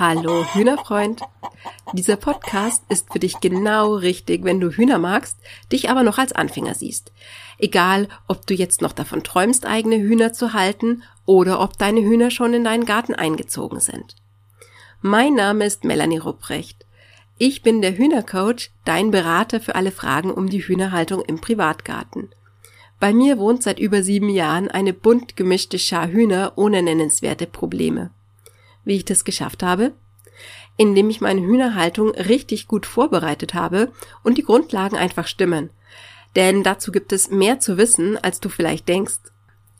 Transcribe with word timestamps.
Hallo 0.00 0.46
Hühnerfreund. 0.54 1.20
Dieser 1.92 2.16
Podcast 2.16 2.82
ist 2.88 3.12
für 3.12 3.18
dich 3.18 3.38
genau 3.40 3.96
richtig, 3.96 4.44
wenn 4.44 4.58
du 4.58 4.70
Hühner 4.70 4.98
magst, 4.98 5.36
dich 5.70 5.90
aber 5.90 6.02
noch 6.04 6.16
als 6.16 6.32
Anfänger 6.32 6.74
siehst. 6.74 7.12
Egal, 7.58 8.08
ob 8.26 8.46
du 8.46 8.54
jetzt 8.54 8.80
noch 8.80 8.92
davon 8.92 9.22
träumst, 9.22 9.66
eigene 9.66 9.96
Hühner 9.98 10.32
zu 10.32 10.54
halten 10.54 11.02
oder 11.26 11.60
ob 11.60 11.76
deine 11.76 12.00
Hühner 12.00 12.30
schon 12.30 12.54
in 12.54 12.64
deinen 12.64 12.86
Garten 12.86 13.14
eingezogen 13.14 13.78
sind. 13.78 14.16
Mein 15.02 15.34
Name 15.34 15.66
ist 15.66 15.84
Melanie 15.84 16.16
Rupprecht. 16.16 16.86
Ich 17.36 17.60
bin 17.60 17.82
der 17.82 17.98
Hühnercoach, 17.98 18.70
dein 18.86 19.10
Berater 19.10 19.60
für 19.60 19.74
alle 19.74 19.92
Fragen 19.92 20.30
um 20.30 20.48
die 20.48 20.66
Hühnerhaltung 20.66 21.20
im 21.26 21.42
Privatgarten. 21.42 22.30
Bei 23.00 23.12
mir 23.12 23.36
wohnt 23.36 23.62
seit 23.62 23.78
über 23.78 24.02
sieben 24.02 24.30
Jahren 24.30 24.70
eine 24.70 24.94
bunt 24.94 25.36
gemischte 25.36 25.78
Schar 25.78 26.08
Hühner 26.08 26.54
ohne 26.56 26.82
nennenswerte 26.82 27.46
Probleme. 27.46 28.12
Wie 28.84 28.96
ich 28.96 29.04
das 29.04 29.24
geschafft 29.24 29.62
habe? 29.62 29.92
Indem 30.76 31.10
ich 31.10 31.20
meine 31.20 31.42
Hühnerhaltung 31.42 32.10
richtig 32.10 32.66
gut 32.66 32.86
vorbereitet 32.86 33.54
habe 33.54 33.92
und 34.22 34.38
die 34.38 34.44
Grundlagen 34.44 34.96
einfach 34.96 35.26
stimmen. 35.26 35.70
Denn 36.36 36.62
dazu 36.62 36.92
gibt 36.92 37.12
es 37.12 37.30
mehr 37.30 37.60
zu 37.60 37.76
wissen, 37.76 38.16
als 38.16 38.40
du 38.40 38.48
vielleicht 38.48 38.88
denkst. 38.88 39.18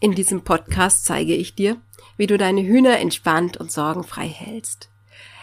In 0.00 0.12
diesem 0.12 0.42
Podcast 0.42 1.04
zeige 1.04 1.34
ich 1.34 1.54
dir, 1.54 1.76
wie 2.16 2.26
du 2.26 2.38
deine 2.38 2.62
Hühner 2.62 2.98
entspannt 2.98 3.56
und 3.56 3.70
sorgenfrei 3.70 4.26
hältst. 4.26 4.90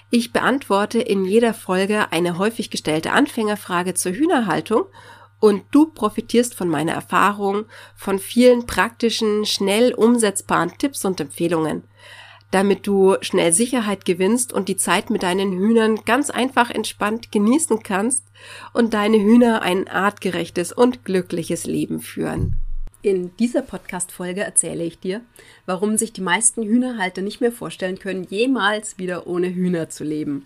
Ich 0.10 0.32
beantworte 0.32 1.00
in 1.00 1.26
jeder 1.26 1.54
Folge 1.54 2.12
eine 2.12 2.38
häufig 2.38 2.70
gestellte 2.70 3.12
Anfängerfrage 3.12 3.94
zur 3.94 4.14
Hühnerhaltung 4.14 4.86
und 5.40 5.64
du 5.72 5.88
profitierst 5.88 6.56
von 6.56 6.70
meiner 6.70 6.94
Erfahrung, 6.94 7.66
von 7.96 8.18
vielen 8.18 8.66
praktischen, 8.66 9.46
schnell 9.46 9.94
umsetzbaren 9.94 10.78
Tipps 10.78 11.06
und 11.06 11.20
Empfehlungen 11.20 11.84
damit 12.52 12.88
du 12.88 13.16
schnell 13.22 13.52
Sicherheit 13.52 14.06
gewinnst 14.06 14.54
und 14.54 14.70
die 14.70 14.78
Zeit 14.78 15.10
mit 15.10 15.24
deinen 15.24 15.52
Hühnern 15.54 16.00
ganz 16.06 16.30
einfach 16.30 16.70
entspannt 16.70 17.32
genießen 17.32 17.84
kannst 17.84 18.24
und 18.74 18.94
deine 18.94 19.20
Hühner 19.20 19.62
ein 19.62 19.88
artgerechtes 19.88 20.72
und 20.72 21.06
glückliches 21.06 21.66
Leben 21.66 22.00
führen. 22.00 22.56
In 23.02 23.36
dieser 23.38 23.62
Podcast-Folge 23.62 24.42
erzähle 24.42 24.84
ich 24.84 25.00
dir, 25.00 25.22
warum 25.66 25.98
sich 25.98 26.14
die 26.14 26.22
meisten 26.22 26.64
Hühnerhalter 26.64 27.22
nicht 27.22 27.42
mehr 27.42 27.52
vorstellen 27.52 28.00
können, 28.00 28.24
jemals 28.24 28.98
wieder 28.98 29.28
ohne 29.28 29.54
Hühner 29.54 29.90
zu 29.90 30.04
leben 30.04 30.46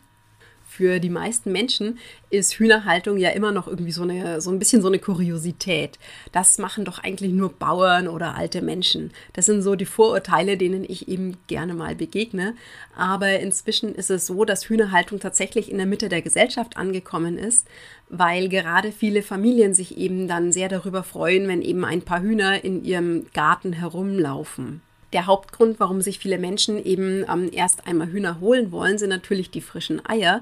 für 0.72 1.02
die 1.02 1.10
meisten 1.10 1.52
Menschen 1.52 2.00
ist 2.30 2.54
Hühnerhaltung 2.54 3.18
ja 3.18 3.32
immer 3.32 3.52
noch 3.52 3.68
irgendwie 3.68 3.92
so, 3.92 4.04
eine, 4.04 4.40
so 4.40 4.52
ein 4.52 4.58
bisschen 4.58 4.82
so 4.82 4.88
eine 4.88 5.00
Kuriosität. 5.00 6.00
Das 6.32 6.60
machen 6.60 6.86
doch 6.86 7.00
eigentlich 7.00 7.34
nur 7.34 7.52
Bauern 7.52 8.08
oder 8.08 8.36
alte 8.36 8.62
Menschen. 8.62 9.12
Das 9.34 9.48
sind 9.48 9.64
so 9.64 9.76
die 9.76 9.86
Vorurteile, 9.86 10.56
denen 10.56 10.86
ich 10.86 11.10
eben 11.10 11.36
gerne 11.48 11.74
mal 11.74 11.94
begegne. 11.96 12.56
Aber 12.96 13.38
inzwischen 13.42 13.94
ist 13.94 14.10
es 14.10 14.26
so, 14.26 14.46
dass 14.46 14.70
Hühnerhaltung 14.70 15.20
tatsächlich 15.20 15.70
in 15.70 15.78
der 15.78 15.88
Mitte 15.88 16.08
der 16.08 16.22
Gesellschaft 16.22 16.78
angekommen 16.78 17.38
ist, 17.38 17.68
weil 18.08 18.48
gerade 18.48 18.94
viele 18.94 19.24
Familien 19.24 19.74
sich 19.74 19.98
eben 19.98 20.30
dann 20.30 20.54
sehr 20.54 20.70
darüber 20.70 21.04
freuen, 21.04 21.50
wenn 21.50 21.62
eben 21.62 21.84
ein 21.84 22.04
paar 22.04 22.22
Hühner 22.22 22.64
in 22.64 22.86
ihrem 22.86 23.26
Garten 23.34 23.74
herumlaufen. 23.74 24.82
Der 25.14 25.26
Hauptgrund, 25.26 25.80
warum 25.80 26.02
sich 26.02 26.20
viele 26.20 26.38
Menschen 26.38 26.84
eben 26.84 27.26
ähm, 27.30 27.50
erst 27.52 27.88
einmal 27.88 28.12
Hühner 28.12 28.40
holen 28.40 28.72
wollen, 28.72 28.98
sind 28.98 29.09
natürlich 29.09 29.50
die 29.50 29.62
frischen 29.62 30.02
Eier. 30.06 30.42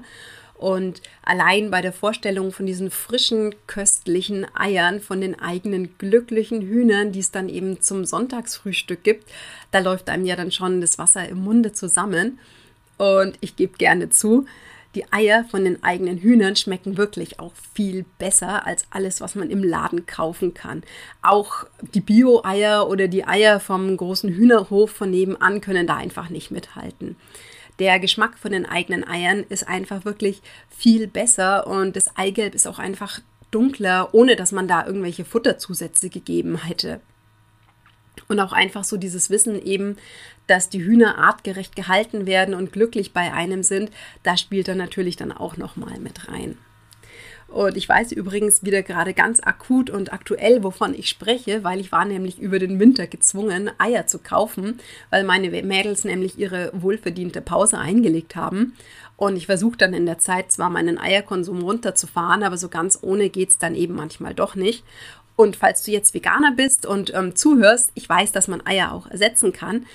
Und 0.54 1.00
allein 1.22 1.70
bei 1.70 1.80
der 1.80 1.92
Vorstellung 1.92 2.52
von 2.52 2.66
diesen 2.66 2.90
frischen, 2.90 3.54
köstlichen 3.66 4.46
Eiern, 4.54 5.00
von 5.00 5.22
den 5.22 5.40
eigenen 5.40 5.96
glücklichen 5.96 6.60
Hühnern, 6.60 7.12
die 7.12 7.20
es 7.20 7.30
dann 7.30 7.48
eben 7.48 7.80
zum 7.80 8.04
Sonntagsfrühstück 8.04 9.02
gibt, 9.02 9.24
da 9.70 9.78
läuft 9.78 10.10
einem 10.10 10.26
ja 10.26 10.36
dann 10.36 10.52
schon 10.52 10.82
das 10.82 10.98
Wasser 10.98 11.26
im 11.26 11.42
Munde 11.42 11.72
zusammen. 11.72 12.38
Und 12.98 13.38
ich 13.40 13.56
gebe 13.56 13.78
gerne 13.78 14.10
zu, 14.10 14.44
die 14.94 15.10
Eier 15.12 15.44
von 15.44 15.64
den 15.64 15.82
eigenen 15.84 16.18
Hühnern 16.18 16.56
schmecken 16.56 16.96
wirklich 16.96 17.38
auch 17.38 17.52
viel 17.74 18.04
besser 18.18 18.66
als 18.66 18.86
alles, 18.90 19.20
was 19.20 19.36
man 19.36 19.50
im 19.50 19.62
Laden 19.62 20.06
kaufen 20.06 20.52
kann. 20.52 20.82
Auch 21.22 21.64
die 21.94 22.00
Bio-Eier 22.00 22.88
oder 22.88 23.06
die 23.06 23.24
Eier 23.24 23.60
vom 23.60 23.96
großen 23.96 24.30
Hühnerhof 24.30 24.90
von 24.90 25.10
nebenan 25.10 25.60
können 25.60 25.86
da 25.86 25.96
einfach 25.96 26.28
nicht 26.28 26.50
mithalten. 26.50 27.16
Der 27.78 28.00
Geschmack 28.00 28.36
von 28.38 28.52
den 28.52 28.66
eigenen 28.66 29.06
Eiern 29.06 29.44
ist 29.48 29.66
einfach 29.66 30.04
wirklich 30.04 30.42
viel 30.68 31.06
besser 31.06 31.66
und 31.66 31.94
das 31.96 32.16
Eigelb 32.16 32.54
ist 32.54 32.66
auch 32.66 32.78
einfach 32.78 33.20
dunkler, 33.50 34.12
ohne 34.12 34.36
dass 34.36 34.52
man 34.52 34.68
da 34.68 34.84
irgendwelche 34.86 35.24
Futterzusätze 35.24 36.10
gegeben 36.10 36.56
hätte. 36.56 37.00
Und 38.28 38.40
auch 38.40 38.52
einfach 38.52 38.84
so 38.84 38.96
dieses 38.96 39.30
Wissen 39.30 39.60
eben, 39.60 39.96
dass 40.46 40.68
die 40.68 40.82
Hühner 40.82 41.18
artgerecht 41.18 41.76
gehalten 41.76 42.26
werden 42.26 42.54
und 42.54 42.72
glücklich 42.72 43.12
bei 43.12 43.32
einem 43.32 43.62
sind, 43.62 43.90
da 44.22 44.36
spielt 44.36 44.68
er 44.68 44.74
natürlich 44.74 45.16
dann 45.16 45.32
auch 45.32 45.56
nochmal 45.56 45.98
mit 46.00 46.28
rein. 46.28 46.58
Und 47.50 47.76
ich 47.76 47.88
weiß 47.88 48.12
übrigens 48.12 48.62
wieder 48.62 48.82
gerade 48.82 49.12
ganz 49.12 49.40
akut 49.40 49.90
und 49.90 50.12
aktuell, 50.12 50.62
wovon 50.62 50.94
ich 50.94 51.08
spreche, 51.08 51.64
weil 51.64 51.80
ich 51.80 51.90
war 51.90 52.04
nämlich 52.04 52.38
über 52.38 52.60
den 52.60 52.78
Winter 52.78 53.08
gezwungen, 53.08 53.70
Eier 53.78 54.06
zu 54.06 54.20
kaufen, 54.20 54.78
weil 55.10 55.24
meine 55.24 55.50
Mädels 55.62 56.04
nämlich 56.04 56.38
ihre 56.38 56.70
wohlverdiente 56.72 57.40
Pause 57.40 57.78
eingelegt 57.78 58.36
haben. 58.36 58.74
Und 59.16 59.36
ich 59.36 59.46
versuche 59.46 59.76
dann 59.76 59.94
in 59.94 60.06
der 60.06 60.18
Zeit 60.18 60.52
zwar 60.52 60.70
meinen 60.70 60.96
Eierkonsum 60.96 61.62
runterzufahren, 61.62 62.44
aber 62.44 62.56
so 62.56 62.68
ganz 62.68 63.00
ohne 63.02 63.30
geht 63.30 63.50
es 63.50 63.58
dann 63.58 63.74
eben 63.74 63.94
manchmal 63.94 64.32
doch 64.32 64.54
nicht. 64.54 64.84
Und 65.40 65.56
falls 65.56 65.82
du 65.84 65.90
jetzt 65.90 66.12
Veganer 66.12 66.52
bist 66.54 66.84
und 66.84 67.14
ähm, 67.14 67.34
zuhörst, 67.34 67.92
ich 67.94 68.06
weiß, 68.06 68.30
dass 68.30 68.46
man 68.46 68.60
Eier 68.66 68.92
auch 68.92 69.06
ersetzen 69.06 69.54
kann. 69.54 69.86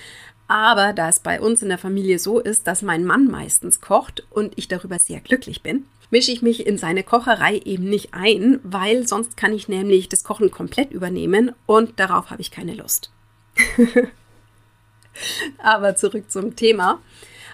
Aber 0.47 0.91
da 0.91 1.07
es 1.07 1.19
bei 1.19 1.39
uns 1.39 1.61
in 1.61 1.69
der 1.69 1.77
Familie 1.77 2.17
so 2.17 2.39
ist, 2.39 2.65
dass 2.65 2.81
mein 2.81 3.05
Mann 3.05 3.27
meistens 3.27 3.79
kocht 3.79 4.25
und 4.31 4.53
ich 4.55 4.69
darüber 4.69 4.97
sehr 4.97 5.19
glücklich 5.19 5.61
bin, 5.61 5.85
mische 6.09 6.31
ich 6.31 6.41
mich 6.41 6.65
in 6.65 6.79
seine 6.79 7.03
Kocherei 7.03 7.59
eben 7.63 7.83
nicht 7.87 8.15
ein, 8.15 8.59
weil 8.63 9.07
sonst 9.07 9.37
kann 9.37 9.53
ich 9.53 9.67
nämlich 9.67 10.09
das 10.09 10.23
Kochen 10.23 10.49
komplett 10.49 10.89
übernehmen 10.89 11.51
und 11.67 11.99
darauf 11.99 12.31
habe 12.31 12.41
ich 12.41 12.49
keine 12.49 12.73
Lust. 12.73 13.11
Aber 15.59 15.95
zurück 15.95 16.31
zum 16.31 16.55
Thema. 16.55 17.01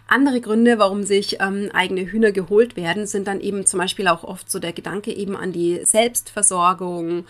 Andere 0.07 0.39
Gründe, 0.39 0.79
warum 0.79 1.03
sich 1.03 1.41
ähm, 1.41 1.69
eigene 1.73 2.05
Hühner 2.05 2.31
geholt 2.31 2.77
werden, 2.77 3.05
sind 3.05 3.27
dann 3.27 3.41
eben 3.41 3.65
zum 3.65 3.79
Beispiel 3.79 4.07
auch 4.07 4.23
oft 4.23 4.49
so 4.49 4.59
der 4.59 4.71
Gedanke 4.71 5.13
eben 5.13 5.35
an 5.35 5.51
die 5.51 5.81
Selbstversorgung 5.83 7.25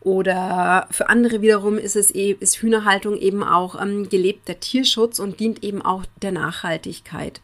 oder 0.00 0.86
für 0.90 1.08
andere 1.08 1.42
wiederum 1.42 1.78
ist 1.78 1.96
es 1.96 2.14
e 2.14 2.36
ist 2.38 2.62
Hühnerhaltung 2.62 3.16
eben 3.16 3.42
auch 3.42 3.80
ähm, 3.80 4.08
gelebter 4.08 4.60
Tierschutz 4.60 5.18
und 5.18 5.40
dient 5.40 5.64
eben 5.64 5.82
auch 5.82 6.04
der 6.22 6.32
Nachhaltigkeit. 6.32 7.40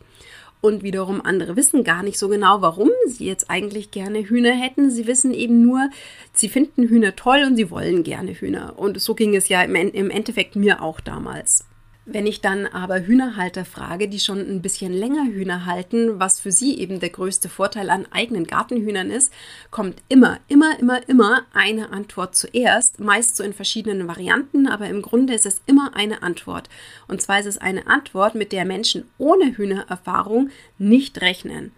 Und 0.60 0.84
wiederum 0.84 1.20
andere 1.20 1.56
wissen 1.56 1.82
gar 1.82 2.04
nicht 2.04 2.20
so 2.20 2.28
genau, 2.28 2.62
warum 2.62 2.88
sie 3.08 3.26
jetzt 3.26 3.50
eigentlich 3.50 3.90
gerne 3.90 4.20
Hühner 4.20 4.52
hätten. 4.52 4.92
Sie 4.92 5.08
wissen 5.08 5.34
eben 5.34 5.60
nur, 5.60 5.90
sie 6.34 6.48
finden 6.48 6.84
Hühner 6.84 7.16
toll 7.16 7.42
und 7.44 7.56
sie 7.56 7.68
wollen 7.68 8.04
gerne 8.04 8.32
Hühner. 8.32 8.74
Und 8.76 9.00
so 9.00 9.16
ging 9.16 9.34
es 9.34 9.48
ja 9.48 9.62
im, 9.62 9.74
im 9.74 10.10
Endeffekt 10.10 10.54
mir 10.54 10.80
auch 10.80 11.00
damals. 11.00 11.64
Wenn 12.04 12.26
ich 12.26 12.40
dann 12.40 12.66
aber 12.66 13.06
Hühnerhalter 13.06 13.64
frage, 13.64 14.08
die 14.08 14.18
schon 14.18 14.40
ein 14.40 14.60
bisschen 14.60 14.92
länger 14.92 15.24
Hühner 15.26 15.66
halten, 15.66 16.18
was 16.18 16.40
für 16.40 16.50
sie 16.50 16.76
eben 16.80 16.98
der 16.98 17.10
größte 17.10 17.48
Vorteil 17.48 17.90
an 17.90 18.06
eigenen 18.10 18.44
Gartenhühnern 18.44 19.08
ist, 19.12 19.32
kommt 19.70 20.02
immer, 20.08 20.40
immer, 20.48 20.76
immer, 20.80 21.08
immer 21.08 21.46
eine 21.52 21.92
Antwort 21.92 22.34
zuerst, 22.34 22.98
meist 22.98 23.36
so 23.36 23.44
in 23.44 23.52
verschiedenen 23.52 24.08
Varianten, 24.08 24.66
aber 24.66 24.88
im 24.88 25.00
Grunde 25.00 25.32
ist 25.32 25.46
es 25.46 25.62
immer 25.66 25.94
eine 25.94 26.24
Antwort. 26.24 26.68
Und 27.06 27.22
zwar 27.22 27.38
ist 27.38 27.46
es 27.46 27.58
eine 27.58 27.86
Antwort, 27.86 28.34
mit 28.34 28.50
der 28.50 28.64
Menschen 28.64 29.08
ohne 29.16 29.56
Hühnererfahrung 29.56 30.50
nicht 30.78 31.20
rechnen. 31.20 31.70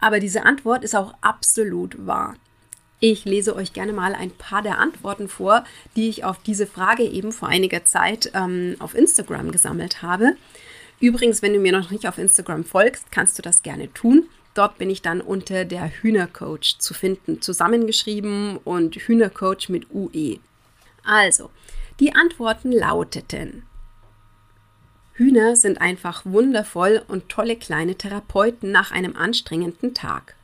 Aber 0.00 0.18
diese 0.18 0.44
Antwort 0.44 0.82
ist 0.82 0.96
auch 0.96 1.14
absolut 1.20 2.04
wahr. 2.04 2.34
Ich 3.08 3.24
lese 3.24 3.54
euch 3.54 3.72
gerne 3.72 3.92
mal 3.92 4.16
ein 4.16 4.32
paar 4.32 4.62
der 4.62 4.80
Antworten 4.80 5.28
vor, 5.28 5.62
die 5.94 6.08
ich 6.08 6.24
auf 6.24 6.38
diese 6.42 6.66
Frage 6.66 7.04
eben 7.04 7.30
vor 7.30 7.46
einiger 7.46 7.84
Zeit 7.84 8.32
ähm, 8.34 8.74
auf 8.80 8.96
Instagram 8.96 9.52
gesammelt 9.52 10.02
habe. 10.02 10.32
Übrigens, 10.98 11.40
wenn 11.40 11.52
du 11.52 11.60
mir 11.60 11.70
noch 11.70 11.92
nicht 11.92 12.08
auf 12.08 12.18
Instagram 12.18 12.64
folgst, 12.64 13.12
kannst 13.12 13.38
du 13.38 13.42
das 13.42 13.62
gerne 13.62 13.94
tun. 13.94 14.26
Dort 14.54 14.78
bin 14.78 14.90
ich 14.90 15.02
dann 15.02 15.20
unter 15.20 15.64
der 15.64 15.88
Hühnercoach 15.88 16.80
zu 16.80 16.94
finden, 16.94 17.40
zusammengeschrieben 17.40 18.56
und 18.64 18.96
Hühnercoach 18.96 19.68
mit 19.68 19.86
UE. 19.94 20.40
Also, 21.04 21.50
die 22.00 22.12
Antworten 22.12 22.72
lauteten. 22.72 23.62
Hühner 25.12 25.54
sind 25.54 25.80
einfach 25.80 26.22
wundervoll 26.24 27.02
und 27.06 27.28
tolle 27.28 27.54
kleine 27.54 27.94
Therapeuten 27.94 28.72
nach 28.72 28.90
einem 28.90 29.14
anstrengenden 29.14 29.94
Tag. 29.94 30.34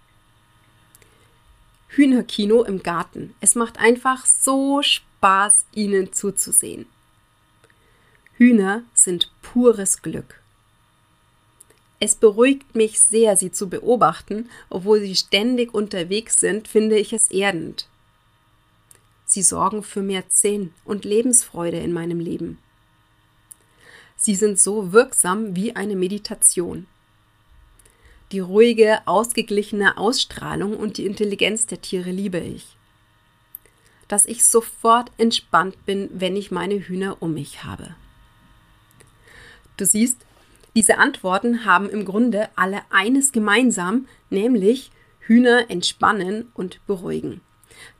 Hühnerkino 1.94 2.62
im 2.62 2.82
Garten. 2.82 3.34
Es 3.40 3.54
macht 3.54 3.78
einfach 3.78 4.24
so 4.24 4.82
Spaß, 4.82 5.66
ihnen 5.74 6.12
zuzusehen. 6.14 6.86
Hühner 8.38 8.82
sind 8.94 9.30
pures 9.42 10.00
Glück. 10.00 10.40
Es 12.00 12.16
beruhigt 12.16 12.74
mich 12.74 12.98
sehr, 12.98 13.36
sie 13.36 13.52
zu 13.52 13.68
beobachten, 13.68 14.48
obwohl 14.70 15.00
sie 15.00 15.14
ständig 15.14 15.74
unterwegs 15.74 16.36
sind, 16.36 16.66
finde 16.66 16.98
ich 16.98 17.12
es 17.12 17.30
erdend. 17.30 17.88
Sie 19.26 19.42
sorgen 19.42 19.82
für 19.82 20.02
mehr 20.02 20.28
Zehn 20.28 20.72
und 20.84 21.04
Lebensfreude 21.04 21.78
in 21.78 21.92
meinem 21.92 22.20
Leben. 22.20 22.58
Sie 24.16 24.34
sind 24.34 24.58
so 24.58 24.92
wirksam 24.92 25.56
wie 25.56 25.76
eine 25.76 25.94
Meditation. 25.94 26.86
Die 28.32 28.40
ruhige, 28.40 29.06
ausgeglichene 29.06 29.98
Ausstrahlung 29.98 30.74
und 30.76 30.96
die 30.96 31.04
Intelligenz 31.04 31.66
der 31.66 31.82
Tiere 31.82 32.10
liebe 32.10 32.38
ich. 32.38 32.78
Dass 34.08 34.24
ich 34.24 34.46
sofort 34.46 35.10
entspannt 35.18 35.84
bin, 35.84 36.08
wenn 36.14 36.34
ich 36.34 36.50
meine 36.50 36.76
Hühner 36.80 37.18
um 37.20 37.34
mich 37.34 37.62
habe. 37.64 37.94
Du 39.76 39.84
siehst, 39.84 40.24
diese 40.74 40.96
Antworten 40.96 41.66
haben 41.66 41.90
im 41.90 42.06
Grunde 42.06 42.48
alle 42.56 42.80
eines 42.88 43.32
gemeinsam, 43.32 44.08
nämlich 44.30 44.90
Hühner 45.20 45.70
entspannen 45.70 46.50
und 46.54 46.84
beruhigen. 46.86 47.42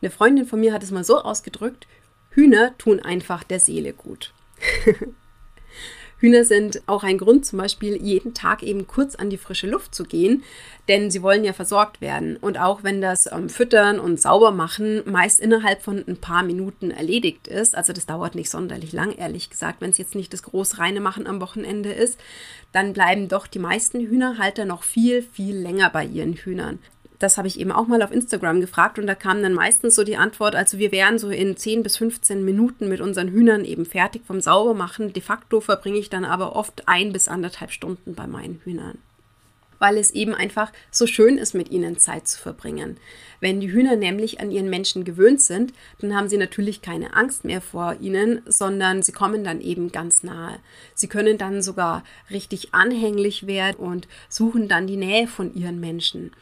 Eine 0.01 0.11
Freundin 0.11 0.47
von 0.47 0.61
mir 0.61 0.73
hat 0.73 0.83
es 0.83 0.91
mal 0.91 1.05
so 1.05 1.21
ausgedrückt, 1.21 1.87
Hühner 2.31 2.77
tun 2.79 3.01
einfach 3.01 3.45
der 3.45 3.61
Seele 3.61 3.93
gut. 3.93 4.33
Hühner 6.23 6.45
sind 6.45 6.83
auch 6.87 7.03
ein 7.03 7.19
Grund, 7.19 7.45
zum 7.45 7.59
Beispiel 7.59 8.01
jeden 8.01 8.33
Tag 8.33 8.63
eben 8.63 8.87
kurz 8.87 9.17
an 9.17 9.29
die 9.29 9.37
frische 9.37 9.67
Luft 9.67 9.93
zu 9.93 10.05
gehen, 10.05 10.45
denn 10.87 11.11
sie 11.11 11.21
wollen 11.21 11.43
ja 11.43 11.53
versorgt 11.53 12.01
werden. 12.01 12.37
Und 12.37 12.61
auch 12.61 12.85
wenn 12.85 13.01
das 13.01 13.27
ähm, 13.27 13.49
Füttern 13.49 13.99
und 13.99 14.21
Saubermachen 14.21 15.03
meist 15.05 15.41
innerhalb 15.41 15.83
von 15.83 16.05
ein 16.07 16.19
paar 16.19 16.45
Minuten 16.45 16.93
erledigt 16.93 17.49
ist, 17.49 17.75
also 17.75 17.93
das 17.93 18.07
dauert 18.07 18.37
nicht 18.37 18.51
sonderlich 18.51 18.93
lang, 18.93 19.11
ehrlich 19.17 19.51
gesagt, 19.51 19.81
wenn 19.81 19.91
es 19.91 19.99
jetzt 19.99 20.15
nicht 20.15 20.33
das 20.33 20.45
groß 20.45 20.79
reine 20.79 21.01
Machen 21.01 21.27
am 21.27 21.41
Wochenende 21.41 21.91
ist, 21.91 22.21
dann 22.71 22.93
bleiben 22.93 23.27
doch 23.27 23.49
die 23.49 23.59
meisten 23.59 23.99
Hühnerhalter 23.99 24.65
noch 24.65 24.85
viel, 24.85 25.23
viel 25.23 25.57
länger 25.57 25.91
bei 25.91 26.05
ihren 26.05 26.35
Hühnern 26.35 26.79
das 27.23 27.39
habe 27.39 27.47
ich 27.47 27.61
eben 27.61 27.71
auch 27.71 27.87
mal 27.87 28.03
auf 28.03 28.11
Instagram 28.11 28.61
gefragt 28.61 28.99
und 28.99 29.07
da 29.07 29.15
kam 29.15 29.43
dann 29.43 29.55
meistens 29.55 29.95
so 29.95 30.03
die 30.03 30.17
Antwort, 30.17 30.57
also 30.57 30.79
wir 30.79 30.91
wären 30.91 31.19
so 31.19 31.31
in 31.31 31.57
10 31.57 31.83
bis 31.83 31.97
15 31.97 32.45
Minuten 32.45 32.89
mit 32.89 33.01
unseren 33.01 33.29
Hühnern 33.29 33.65
eben 33.65 33.87
fertig 33.87 34.23
vom 34.27 34.41
Saubermachen. 34.41 35.13
De 35.13 35.23
facto 35.23 35.61
verbringe 35.61 35.99
ich 35.99 36.11
dann 36.11 36.25
aber 36.25 36.57
oft 36.57 36.89
ein 36.89 37.13
bis 37.13 37.29
anderthalb 37.29 37.71
Stunden 37.71 38.15
bei 38.15 38.27
meinen 38.27 38.61
Hühnern. 38.65 38.99
Weil 39.79 39.99
es 39.99 40.13
eben 40.13 40.35
einfach 40.35 40.73
so 40.91 41.07
schön 41.07 41.39
ist, 41.39 41.55
mit 41.55 41.71
ihnen 41.71 41.99
Zeit 41.99 42.29
zu 42.29 42.41
verbringen. 42.41 42.99
Wenn 43.41 43.61
die 43.61 43.73
Hühner 43.73 43.97
nämlich 43.97 44.41
an 44.41 44.51
ihren 44.51 44.71
Menschen 44.71 45.05
gewöhnt 45.05 45.41
sind, 45.41 45.73
dann 46.01 46.15
haben 46.15 46.29
sie 46.29 46.37
natürlich 46.37 46.83
keine 46.83 47.15
Angst 47.15 47.45
mehr 47.45 47.61
vor 47.61 47.97
ihnen, 48.01 48.43
sondern 48.47 49.03
sie 49.03 49.11
kommen 49.13 49.43
dann 49.43 49.61
eben 49.61 49.91
ganz 49.91 50.23
nahe. 50.23 50.59
Sie 50.95 51.09
können 51.09 51.39
dann 51.39 51.63
sogar 51.63 52.05
richtig 52.31 52.75
anhänglich 52.75 53.47
werden 53.47 53.77
und 53.79 54.07
suchen 54.29 54.69
dann 54.69 54.87
die 54.87 54.97
Nähe 54.97 55.27
von 55.27 55.55
ihren 55.55 55.81
Menschen. 55.81 56.33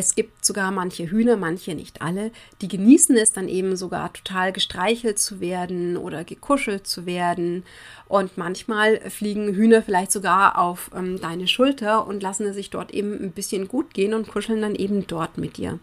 Es 0.00 0.14
gibt 0.14 0.46
sogar 0.46 0.70
manche 0.70 1.10
Hühner, 1.10 1.36
manche 1.36 1.74
nicht 1.74 2.00
alle, 2.00 2.32
die 2.62 2.68
genießen 2.68 3.18
es 3.18 3.34
dann 3.34 3.48
eben 3.48 3.76
sogar 3.76 4.10
total 4.14 4.50
gestreichelt 4.50 5.18
zu 5.18 5.40
werden 5.40 5.98
oder 5.98 6.24
gekuschelt 6.24 6.86
zu 6.86 7.04
werden. 7.04 7.64
Und 8.08 8.38
manchmal 8.38 8.98
fliegen 9.10 9.52
Hühner 9.52 9.82
vielleicht 9.82 10.10
sogar 10.10 10.58
auf 10.58 10.90
ähm, 10.96 11.20
deine 11.20 11.46
Schulter 11.46 12.06
und 12.06 12.22
lassen 12.22 12.46
es 12.46 12.54
sich 12.54 12.70
dort 12.70 12.92
eben 12.92 13.12
ein 13.12 13.32
bisschen 13.32 13.68
gut 13.68 13.92
gehen 13.92 14.14
und 14.14 14.28
kuscheln 14.28 14.62
dann 14.62 14.74
eben 14.74 15.06
dort 15.06 15.36
mit 15.36 15.58
dir. 15.58 15.78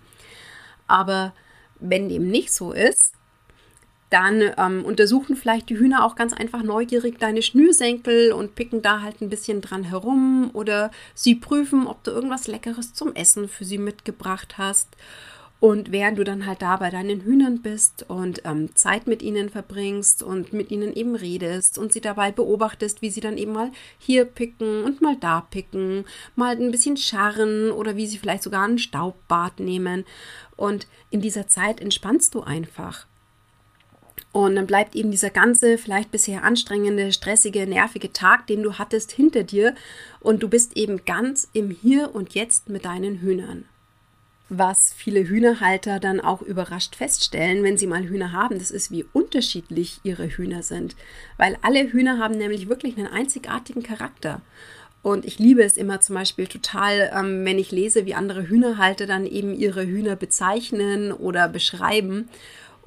Aber 0.87 1.33
wenn 1.79 2.09
dem 2.09 2.27
nicht 2.27 2.51
so 2.51 2.71
ist, 2.71 3.13
dann 4.09 4.42
ähm, 4.57 4.86
untersuchen 4.86 5.36
vielleicht 5.36 5.69
die 5.69 5.77
Hühner 5.77 6.06
auch 6.06 6.15
ganz 6.15 6.33
einfach 6.33 6.63
neugierig 6.63 7.19
deine 7.19 7.42
Schnürsenkel 7.42 8.31
und 8.31 8.56
picken 8.56 8.81
da 8.81 9.01
halt 9.01 9.21
ein 9.21 9.30
bisschen 9.30 9.62
dran 9.62 9.83
herum 9.83 10.50
oder 10.54 10.92
sie 11.13 11.36
prüfen, 11.36 11.88
ob 11.88 12.04
du 12.04 12.12
irgendwas 12.12 12.48
Leckeres 12.48 12.94
zum 12.94 13.13
Essen 13.15 13.50
für 13.50 13.65
sie 13.65 13.77
mitgebracht 13.77 14.57
hast. 14.57 14.88
Und 15.59 15.92
während 15.92 16.19
du 16.19 16.24
dann 16.24 16.45
halt 16.45 16.62
da 16.62 16.77
bei 16.77 16.92
deinen 16.92 17.21
Hühnern 17.21 17.63
bist 17.63 18.06
und 18.07 18.44
ähm, 18.45 18.75
Zeit 18.75 19.07
mit 19.07 19.24
ihnen 19.24 19.50
verbringst 19.50 20.21
und 20.21 20.54
mit 20.54 20.69
ihnen 20.69 20.94
eben 20.94 21.15
redest 21.15 21.80
und 21.80 21.92
sie 21.92 22.01
dabei 22.01 22.31
beobachtest, 22.31 23.01
wie 23.01 23.09
sie 23.09 23.21
dann 23.21 23.38
eben 23.38 23.54
mal 23.54 23.71
hier 23.98 24.25
picken 24.25 24.83
und 24.83 25.01
mal 25.01 25.15
da 25.19 25.42
picken, 25.42 26.06
mal 26.36 26.56
ein 26.56 26.69
bisschen 26.69 26.95
scharren 26.95 27.71
oder 27.71 27.95
wie 27.95 28.06
sie 28.06 28.19
vielleicht 28.19 28.44
sogar 28.44 28.68
ein 28.68 28.77
Staubbad 28.77 29.59
nehmen. 29.59 30.06
Und 30.56 30.86
in 31.09 31.21
dieser 31.21 31.48
Zeit 31.48 31.81
entspannst 31.81 32.36
du 32.36 32.42
einfach. 32.42 33.07
Und 34.37 34.55
dann 34.55 34.67
bleibt 34.67 34.95
eben 34.95 35.09
dieser 35.09 35.31
ganze, 35.31 35.79
vielleicht 35.79 36.11
bisher 36.11 36.43
anstrengende, 36.43 37.11
stressige, 37.11 37.65
nervige 37.65 38.13
Tag, 38.13 38.45
den 38.45 38.61
du 38.61 38.73
hattest, 38.73 39.11
hinter 39.11 39.41
dir 39.41 39.73
und 40.19 40.43
du 40.43 40.47
bist 40.47 40.77
eben 40.77 41.05
ganz 41.05 41.49
im 41.53 41.71
Hier 41.71 42.13
und 42.13 42.35
Jetzt 42.35 42.69
mit 42.69 42.85
deinen 42.85 43.19
Hühnern. 43.19 43.65
Was 44.47 44.93
viele 44.95 45.27
Hühnerhalter 45.27 45.99
dann 45.99 46.19
auch 46.19 46.43
überrascht 46.43 46.95
feststellen, 46.95 47.63
wenn 47.63 47.79
sie 47.79 47.87
mal 47.87 48.03
Hühner 48.03 48.31
haben, 48.31 48.59
das 48.59 48.69
ist, 48.69 48.91
wie 48.91 49.05
unterschiedlich 49.11 50.01
ihre 50.03 50.27
Hühner 50.27 50.61
sind. 50.61 50.95
Weil 51.37 51.57
alle 51.63 51.91
Hühner 51.91 52.19
haben 52.19 52.37
nämlich 52.37 52.69
wirklich 52.69 52.95
einen 52.95 53.07
einzigartigen 53.07 53.81
Charakter. 53.81 54.41
Und 55.01 55.25
ich 55.25 55.39
liebe 55.39 55.63
es 55.63 55.77
immer 55.77 55.99
zum 55.99 56.13
Beispiel 56.13 56.45
total, 56.45 57.11
ähm, 57.11 57.43
wenn 57.43 57.57
ich 57.57 57.71
lese, 57.71 58.05
wie 58.05 58.13
andere 58.13 58.47
Hühnerhalter 58.47 59.07
dann 59.07 59.25
eben 59.25 59.55
ihre 59.55 59.87
Hühner 59.87 60.15
bezeichnen 60.15 61.11
oder 61.11 61.49
beschreiben. 61.49 62.29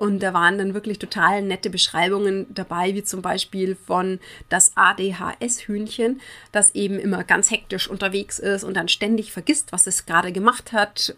Und 0.01 0.23
da 0.23 0.33
waren 0.33 0.57
dann 0.57 0.73
wirklich 0.73 0.99
total 0.99 1.43
nette 1.43 1.69
Beschreibungen 1.69 2.47
dabei, 2.49 2.95
wie 2.95 3.03
zum 3.03 3.21
Beispiel 3.21 3.77
von 3.77 4.19
das 4.49 4.73
ADHS-Hühnchen, 4.75 6.23
das 6.53 6.75
eben 6.75 6.99
immer 6.99 7.23
ganz 7.23 7.51
hektisch 7.51 7.87
unterwegs 7.87 8.39
ist 8.39 8.65
und 8.65 8.79
dann 8.79 8.89
ständig 8.89 9.31
vergisst, 9.31 9.73
was 9.73 9.87
es 9.87 10.07
gerade 10.07 10.33
gemacht 10.33 10.73
hat. 10.73 11.15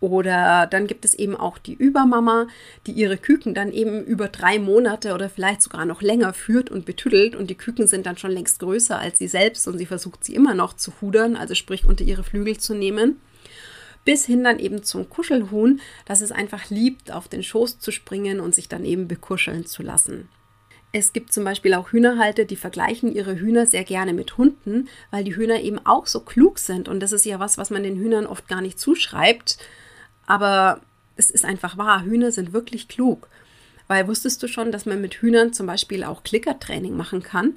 Oder 0.00 0.66
dann 0.66 0.88
gibt 0.88 1.04
es 1.04 1.14
eben 1.14 1.36
auch 1.36 1.58
die 1.58 1.74
Übermama, 1.74 2.48
die 2.88 2.92
ihre 2.92 3.16
Küken 3.16 3.54
dann 3.54 3.70
eben 3.70 4.02
über 4.02 4.26
drei 4.26 4.58
Monate 4.58 5.14
oder 5.14 5.30
vielleicht 5.30 5.62
sogar 5.62 5.84
noch 5.84 6.02
länger 6.02 6.32
führt 6.32 6.68
und 6.68 6.86
betüdelt. 6.86 7.36
Und 7.36 7.48
die 7.48 7.54
Küken 7.54 7.86
sind 7.86 8.06
dann 8.06 8.18
schon 8.18 8.32
längst 8.32 8.58
größer 8.58 8.98
als 8.98 9.18
sie 9.18 9.28
selbst 9.28 9.68
und 9.68 9.78
sie 9.78 9.86
versucht 9.86 10.24
sie 10.24 10.34
immer 10.34 10.54
noch 10.54 10.72
zu 10.72 10.92
hudern, 11.00 11.36
also 11.36 11.54
sprich 11.54 11.86
unter 11.86 12.02
ihre 12.02 12.24
Flügel 12.24 12.58
zu 12.58 12.74
nehmen 12.74 13.20
bis 14.04 14.24
hin 14.24 14.44
dann 14.44 14.58
eben 14.58 14.82
zum 14.82 15.08
Kuschelhuhn, 15.08 15.80
das 16.04 16.20
es 16.20 16.32
einfach 16.32 16.70
liebt, 16.70 17.12
auf 17.12 17.28
den 17.28 17.42
Schoß 17.42 17.78
zu 17.78 17.90
springen 17.90 18.40
und 18.40 18.54
sich 18.54 18.68
dann 18.68 18.84
eben 18.84 19.08
bekuscheln 19.08 19.66
zu 19.66 19.82
lassen. 19.82 20.28
Es 20.92 21.12
gibt 21.12 21.32
zum 21.32 21.44
Beispiel 21.44 21.74
auch 21.74 21.92
Hühnerhalter, 21.92 22.44
die 22.44 22.56
vergleichen 22.56 23.14
ihre 23.14 23.38
Hühner 23.38 23.66
sehr 23.66 23.84
gerne 23.84 24.12
mit 24.12 24.36
Hunden, 24.36 24.88
weil 25.12 25.22
die 25.22 25.36
Hühner 25.36 25.60
eben 25.60 25.78
auch 25.86 26.06
so 26.06 26.20
klug 26.20 26.58
sind. 26.58 26.88
Und 26.88 27.00
das 27.00 27.12
ist 27.12 27.24
ja 27.24 27.38
was, 27.38 27.58
was 27.58 27.70
man 27.70 27.84
den 27.84 27.96
Hühnern 27.96 28.26
oft 28.26 28.48
gar 28.48 28.60
nicht 28.60 28.80
zuschreibt. 28.80 29.58
Aber 30.26 30.80
es 31.16 31.30
ist 31.30 31.44
einfach 31.44 31.78
wahr, 31.78 32.04
Hühner 32.04 32.32
sind 32.32 32.52
wirklich 32.52 32.88
klug. 32.88 33.28
Weil 33.86 34.08
wusstest 34.08 34.42
du 34.42 34.48
schon, 34.48 34.72
dass 34.72 34.86
man 34.86 35.00
mit 35.00 35.14
Hühnern 35.14 35.52
zum 35.52 35.66
Beispiel 35.66 36.02
auch 36.02 36.24
Klickertraining 36.24 36.96
machen 36.96 37.22
kann? 37.22 37.56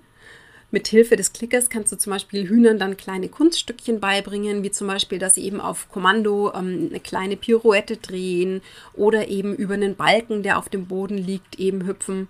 Mit 0.74 0.88
Hilfe 0.88 1.16
des 1.16 1.34
Klickers 1.34 1.70
kannst 1.70 1.92
du 1.92 2.00
zum 2.00 2.14
Beispiel 2.14 2.50
Hühnern 2.50 2.80
dann 2.80 2.98
kleine 2.98 3.30
Kunststückchen 3.30 4.00
beibringen, 4.00 4.64
wie 4.64 4.72
zum 4.72 4.88
Beispiel, 4.88 5.20
dass 5.20 5.36
sie 5.36 5.44
eben 5.44 5.62
auf 5.62 5.88
Kommando 5.92 6.52
ähm, 6.52 6.88
eine 6.90 7.00
kleine 7.00 7.38
Pirouette 7.38 7.98
drehen 7.98 8.60
oder 8.96 9.28
eben 9.28 9.56
über 9.56 9.76
einen 9.76 9.96
Balken, 9.96 10.42
der 10.42 10.58
auf 10.58 10.70
dem 10.70 10.88
Boden 10.88 11.20
liegt, 11.20 11.60
eben 11.60 11.86
hüpfen. 11.86 12.28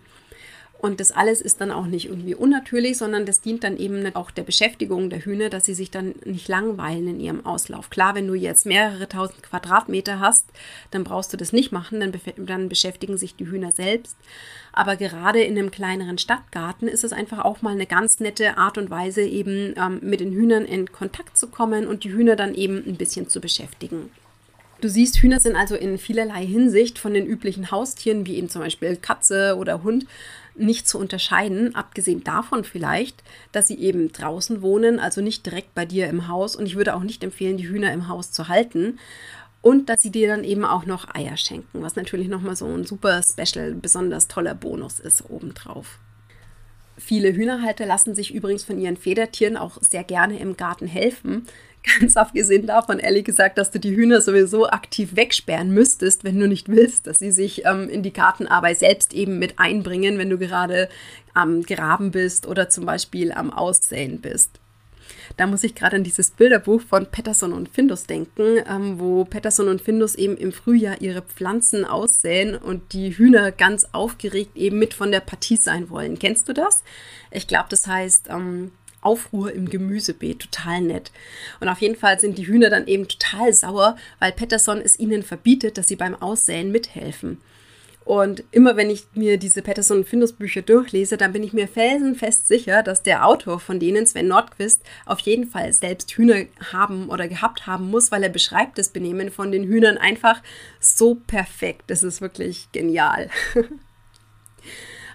Und 0.84 1.00
das 1.00 1.14
alles 1.14 1.40
ist 1.40 1.62
dann 1.62 1.72
auch 1.72 1.86
nicht 1.86 2.10
irgendwie 2.10 2.36
unnatürlich, 2.36 2.98
sondern 2.98 3.26
das 3.26 3.40
dient 3.40 3.64
dann 3.64 3.78
eben 3.78 4.14
auch 4.18 4.32
der 4.32 4.44
Beschäftigung 4.44 5.10
der 5.10 5.24
Hühner, 5.24 5.50
dass 5.50 5.64
sie 5.64 5.76
sich 5.76 5.92
dann 5.92 6.14
nicht 6.26 6.50
langweilen 6.50 7.08
in 7.08 7.22
ihrem 7.22 7.46
Auslauf. 7.46 7.90
Klar, 7.90 8.16
wenn 8.16 8.28
du 8.28 8.34
jetzt 8.34 8.66
mehrere 8.66 9.08
tausend 9.08 9.42
Quadratmeter 9.44 10.20
hast, 10.20 10.46
dann 10.92 11.06
brauchst 11.06 11.32
du 11.32 11.38
das 11.38 11.54
nicht 11.54 11.72
machen, 11.72 12.02
dann, 12.02 12.12
dann 12.36 12.68
beschäftigen 12.68 13.16
sich 13.16 13.34
die 13.38 13.48
Hühner 13.48 13.72
selbst. 13.72 14.18
Aber 14.74 14.98
gerade 14.98 15.42
in 15.42 15.58
einem 15.58 15.72
kleineren 15.72 16.18
Stadtgarten 16.18 16.90
ist 16.90 17.06
es 17.06 17.14
einfach 17.14 17.46
auch 17.46 17.62
mal 17.62 17.72
eine 17.72 17.88
ganz 17.88 18.20
nette 18.20 18.58
Art 18.58 18.78
und 18.78 18.90
Weise, 18.90 19.22
eben 19.22 19.76
ähm, 19.78 20.00
mit 20.02 20.20
den 20.20 20.34
Hühnern 20.34 20.66
in 20.66 20.92
Kontakt 20.92 21.38
zu 21.38 21.48
kommen 21.48 21.88
und 21.88 22.04
die 22.04 22.12
Hühner 22.12 22.36
dann 22.36 22.54
eben 22.56 22.84
ein 22.86 22.98
bisschen 22.98 23.30
zu 23.30 23.40
beschäftigen. 23.40 24.12
Du 24.84 24.90
siehst, 24.90 25.20
Hühner 25.20 25.40
sind 25.40 25.56
also 25.56 25.76
in 25.76 25.98
vielerlei 25.98 26.46
Hinsicht 26.46 27.00
von 27.00 27.14
den 27.14 27.26
üblichen 27.26 27.72
Haustieren, 27.72 28.26
wie 28.26 28.36
eben 28.36 28.50
zum 28.50 28.62
Beispiel 28.62 28.98
Katze 28.98 29.56
oder 29.58 29.82
Hund, 29.82 30.06
nicht 30.56 30.90
zu 30.90 31.00
unterscheiden, 31.00 31.74
abgesehen 31.74 32.26
davon 32.26 32.66
vielleicht, 32.66 33.24
dass 33.54 33.70
sie 33.70 33.80
eben 33.80 34.12
draußen 34.12 34.62
wohnen, 34.62 35.00
also 35.00 35.22
nicht 35.22 35.46
direkt 35.46 35.74
bei 35.74 35.86
dir 35.86 36.10
im 36.10 36.28
Haus. 36.28 36.58
Und 36.58 36.66
ich 36.66 36.76
würde 36.76 36.96
auch 36.96 37.04
nicht 37.04 37.24
empfehlen, 37.24 37.56
die 37.56 37.70
Hühner 37.70 37.94
im 37.94 38.10
Haus 38.10 38.34
zu 38.34 38.50
halten. 38.50 39.00
Und 39.62 39.88
dass 39.88 40.02
sie 40.02 40.12
dir 40.12 40.28
dann 40.28 40.44
eben 40.44 40.66
auch 40.66 40.86
noch 40.86 41.16
Eier 41.16 41.38
schenken, 41.38 41.82
was 41.82 41.96
natürlich 41.96 42.28
nochmal 42.28 42.58
so 42.58 42.66
ein 42.66 42.84
super 42.84 43.22
special, 43.24 43.76
besonders 43.76 44.28
toller 44.28 44.54
Bonus 44.54 45.00
ist 45.00 45.30
obendrauf. 45.30 45.98
Viele 46.98 47.34
Hühnerhalter 47.34 47.86
lassen 47.86 48.16
sich 48.16 48.34
übrigens 48.34 48.66
von 48.66 48.78
ihren 48.78 48.98
Federtieren 48.98 49.56
auch 49.56 49.78
sehr 49.82 50.04
gerne 50.04 50.40
im 50.40 50.58
Garten 50.58 50.88
helfen. 50.88 51.48
Ganz 52.00 52.16
abgesehen 52.16 52.66
davon, 52.66 53.00
ehrlich 53.00 53.26
gesagt, 53.26 53.58
dass 53.58 53.72
du 53.72 53.80
die 53.80 53.96
Hühner 53.96 54.22
sowieso 54.22 54.68
aktiv 54.70 55.16
wegsperren 55.16 55.72
müsstest, 55.72 56.24
wenn 56.24 56.40
du 56.40 56.48
nicht 56.48 56.70
willst, 56.70 57.08
dass 57.08 57.20
sie 57.20 57.32
sich 57.32 57.66
ähm, 57.66 57.90
in 57.90 58.04
die 58.04 58.14
Gartenarbeit 58.14 58.80
selbst 58.80 59.14
eben 59.14 59.38
mit 59.38 59.60
einbringen, 59.60 60.18
wenn 60.18 60.30
du 60.30 60.38
gerade 60.38 60.88
am 61.34 61.64
Graben 61.64 62.12
bist 62.12 62.48
oder 62.48 62.70
zum 62.70 62.86
Beispiel 62.86 63.34
am 63.34 63.52
Aussäen 63.52 64.22
bist. 64.22 64.62
Da 65.38 65.48
muss 65.48 65.64
ich 65.64 65.76
gerade 65.76 65.98
an 65.98 66.04
dieses 66.04 66.32
Bilderbuch 66.32 66.82
von 66.82 67.08
Patterson 67.08 67.54
und 67.54 67.70
Findus 67.70 68.06
denken, 68.06 68.60
ähm, 68.70 69.00
wo 69.00 69.26
Patterson 69.26 69.68
und 69.68 69.82
Findus 69.82 70.16
eben 70.16 70.38
im 70.38 70.52
Frühjahr 70.52 71.02
ihre 71.02 71.22
Pflanzen 71.22 71.86
aussäen 71.86 72.56
und 72.56 72.94
die 72.94 73.18
Hühner 73.18 73.52
ganz 73.52 73.88
aufgeregt 73.92 74.56
eben 74.56 74.80
mit 74.80 74.94
von 74.94 75.12
der 75.12 75.22
Partie 75.22 75.58
sein 75.58 75.90
wollen. 75.90 76.20
Kennst 76.20 76.48
du 76.48 76.54
das? 76.54 76.84
Ich 77.32 77.48
glaube, 77.48 77.68
das 77.70 77.88
heißt 77.88 78.28
ähm, 78.30 78.72
Aufruhr 79.06 79.52
im 79.52 79.70
Gemüsebeet. 79.70 80.40
Total 80.40 80.82
nett. 80.82 81.12
Und 81.60 81.70
auf 81.70 81.80
jeden 81.80 81.96
Fall 81.96 82.20
sind 82.20 82.38
die 82.38 82.48
Hühner 82.48 82.70
dann 82.70 82.88
eben 82.88 83.08
total 83.08 83.54
sauer, 83.54 83.96
weil 84.20 84.32
Patterson 84.32 84.82
es 84.82 85.00
ihnen 85.00 85.24
verbietet, 85.24 85.78
dass 85.78 85.88
sie 85.88 85.96
beim 85.96 86.16
Aussäen 86.16 86.72
mithelfen. 86.72 87.40
Und 88.06 88.44
immer 88.52 88.76
wenn 88.76 88.90
ich 88.90 89.06
mir 89.14 89.38
diese 89.38 89.62
Patterson 89.62 90.00
und 90.00 90.08
Findus 90.08 90.34
Bücher 90.34 90.62
durchlese, 90.62 91.16
dann 91.16 91.32
bin 91.32 91.44
ich 91.44 91.54
mir 91.54 91.68
felsenfest 91.68 92.48
sicher, 92.48 92.84
dass 92.84 93.02
der 93.02 93.26
Autor 93.26 93.60
von 93.60 93.80
denen, 93.80 94.06
Sven 94.06 94.28
Nordquist, 94.28 94.82
auf 95.06 95.20
jeden 95.20 95.50
Fall 95.50 95.72
selbst 95.72 96.12
Hühner 96.12 96.46
haben 96.74 97.10
oder 97.10 97.28
gehabt 97.28 97.66
haben 97.66 97.90
muss, 97.90 98.12
weil 98.12 98.24
er 98.24 98.30
beschreibt 98.30 98.78
das 98.78 98.90
Benehmen 98.90 99.32
von 99.32 99.52
den 99.52 99.64
Hühnern 99.64 99.98
einfach 99.98 100.42
so 100.80 101.16
perfekt. 101.16 101.84
Das 101.88 102.04
ist 102.04 102.20
wirklich 102.20 102.68
genial. 102.74 103.30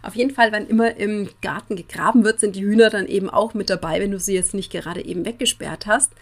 Auf 0.09 0.17
jeden 0.17 0.31
Fall, 0.31 0.53
wenn 0.53 0.67
immer 0.67 0.97
im 0.97 1.29
Garten 1.43 1.77
gegraben 1.77 2.25
wird, 2.25 2.41
sind 2.41 2.57
die 2.57 2.65
Hühner 2.65 2.89
dann 2.89 3.07
eben 3.07 3.29
auch 3.29 3.53
mit 3.53 3.69
dabei, 3.69 4.01
wenn 4.01 4.11
du 4.11 4.19
sie 4.19 4.33
jetzt 4.33 4.55
nicht 4.55 4.73
gerade 4.73 5.05
eben 5.05 5.27
weggesperrt 5.27 5.87
hast. 5.87 6.13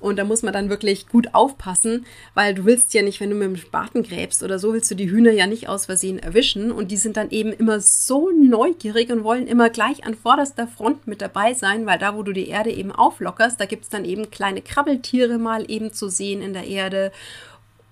Und 0.00 0.18
da 0.18 0.24
muss 0.24 0.42
man 0.42 0.54
dann 0.54 0.70
wirklich 0.70 1.08
gut 1.08 1.34
aufpassen, 1.34 2.06
weil 2.32 2.54
du 2.54 2.64
willst 2.64 2.94
ja 2.94 3.02
nicht, 3.02 3.20
wenn 3.20 3.28
du 3.28 3.36
mit 3.36 3.48
dem 3.48 3.56
Spaten 3.56 4.02
gräbst 4.02 4.42
oder 4.42 4.58
so, 4.58 4.72
willst 4.72 4.90
du 4.90 4.94
die 4.94 5.10
Hühner 5.10 5.30
ja 5.30 5.46
nicht 5.46 5.68
aus 5.68 5.84
Versehen 5.84 6.18
erwischen. 6.18 6.72
Und 6.72 6.90
die 6.90 6.96
sind 6.96 7.18
dann 7.18 7.28
eben 7.28 7.52
immer 7.52 7.80
so 7.80 8.30
neugierig 8.30 9.12
und 9.12 9.24
wollen 9.24 9.46
immer 9.46 9.68
gleich 9.68 10.06
an 10.06 10.14
vorderster 10.14 10.66
Front 10.66 11.06
mit 11.06 11.20
dabei 11.20 11.52
sein, 11.52 11.84
weil 11.84 11.98
da, 11.98 12.16
wo 12.16 12.22
du 12.22 12.32
die 12.32 12.48
Erde 12.48 12.72
eben 12.72 12.92
auflockerst, 12.92 13.60
da 13.60 13.66
gibt 13.66 13.84
es 13.84 13.90
dann 13.90 14.06
eben 14.06 14.30
kleine 14.30 14.62
Krabbeltiere 14.62 15.36
mal 15.36 15.70
eben 15.70 15.92
zu 15.92 16.08
sehen 16.08 16.40
in 16.40 16.54
der 16.54 16.66
Erde 16.66 17.12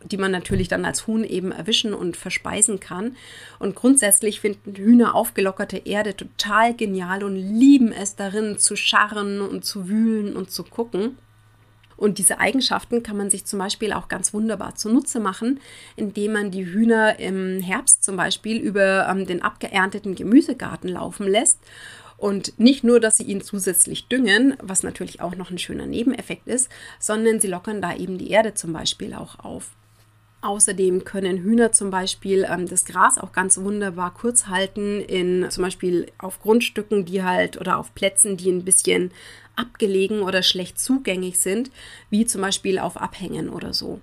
die 0.05 0.17
man 0.17 0.31
natürlich 0.31 0.69
dann 0.69 0.85
als 0.85 1.07
Huhn 1.07 1.25
eben 1.25 1.53
erwischen 1.53 1.95
und 1.95 2.17
verspeisen 2.17 2.81
kann. 2.81 3.17
Und 3.59 3.75
grundsätzlich 3.75 4.41
finden 4.41 4.75
Hühner 4.75 5.15
aufgelockerte 5.15 5.79
Erde 5.79 6.17
total 6.17 6.75
genial 6.75 7.25
und 7.25 7.37
lieben 7.37 7.93
es 7.93 8.17
darin 8.17 8.59
zu 8.59 8.77
scharren 8.77 9.41
und 9.41 9.65
zu 9.65 9.89
wühlen 9.89 10.37
und 10.37 10.51
zu 10.51 10.65
gucken. 10.65 11.17
Und 11.97 12.19
diese 12.19 12.41
Eigenschaften 12.41 13.05
kann 13.05 13.17
man 13.17 13.31
sich 13.31 13.45
zum 13.45 13.61
Beispiel 13.61 13.93
auch 13.93 14.09
ganz 14.09 14.35
wunderbar 14.35 14.75
zunutze 14.75 15.21
machen, 15.21 15.61
indem 15.95 16.33
man 16.33 16.51
die 16.51 16.67
Hühner 16.67 17.21
im 17.21 17.61
Herbst 17.61 18.03
zum 18.03 18.17
Beispiel 18.17 18.59
über 18.59 19.07
ähm, 19.09 19.25
den 19.25 19.41
abgeernteten 19.41 20.17
Gemüsegarten 20.17 20.89
laufen 20.89 21.29
lässt. 21.29 21.61
Und 22.17 22.59
nicht 22.59 22.83
nur, 22.83 22.99
dass 22.99 23.19
sie 23.19 23.25
ihn 23.25 23.41
zusätzlich 23.41 24.09
düngen, 24.09 24.57
was 24.61 24.83
natürlich 24.83 25.21
auch 25.21 25.37
noch 25.37 25.51
ein 25.51 25.59
schöner 25.59 25.87
Nebeneffekt 25.87 26.49
ist, 26.49 26.69
sondern 26.99 27.41
sie 27.41 27.49
lockern 27.49 27.81
da 27.81 27.95
eben 27.95 28.19
die 28.19 28.31
Erde 28.31 28.55
zum 28.55 28.73
Beispiel 28.73 29.15
auch 29.15 29.39
auf. 29.39 29.71
Außerdem 30.43 31.05
können 31.05 31.39
Hühner 31.39 31.71
zum 31.71 31.91
Beispiel 31.91 32.45
ähm, 32.51 32.67
das 32.69 32.85
Gras 32.85 33.17
auch 33.17 33.31
ganz 33.33 33.59
wunderbar 33.59 34.13
kurz 34.13 34.49
halten, 34.49 35.01
in 35.01 35.49
zum 35.51 35.63
Beispiel 35.63 36.11
auf 36.19 36.41
Grundstücken, 36.41 37.05
die 37.05 37.23
halt 37.23 37.61
oder 37.61 37.79
auf 37.79 37.95
Plätzen, 37.95 38.37
die 38.37 38.51
ein 38.51 38.65
bisschen 38.65 39.13
abgelegen 39.55 40.21
oder 40.23 40.43
schlecht 40.43 40.81
zugängig 40.81 41.39
sind, 41.39 41.71
wie 42.11 42.27
zum 42.27 42.41
Beispiel 42.41 42.81
auf 42.81 42.97
Abhängen 42.97 43.51
oder 43.51 43.73
so. 43.73 44.01